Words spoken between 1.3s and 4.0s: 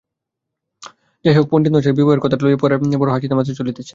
হউক, পণ্ডিতমহাশয়ের বিবাহের কথাটা লইয়া পাড়ায় বড়ো হাসিতামাসা চলিতেছে।